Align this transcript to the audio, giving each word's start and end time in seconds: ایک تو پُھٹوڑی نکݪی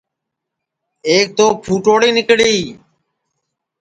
ایک 1.09 1.27
تو 1.37 1.45
پُھٹوڑی 1.63 2.09
نکݪی 2.15 2.55